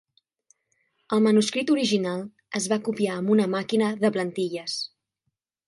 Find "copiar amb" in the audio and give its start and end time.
2.89-3.35